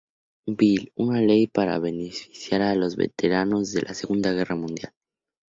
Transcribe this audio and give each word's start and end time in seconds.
Bill 0.47 0.91
una 0.95 1.21
ley 1.21 1.45
para 1.45 1.77
beneficiar 1.77 2.63
a 2.63 2.73
los 2.73 2.95
veteranos 2.95 3.71
de 3.71 3.83
la 3.83 3.93
Segunda 3.93 4.33
Guerra 4.33 4.55
Mundial. 4.55 4.93